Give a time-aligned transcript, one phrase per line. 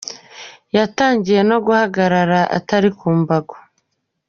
[0.77, 3.55] Yatangiye no guhagarara atari ku mbago.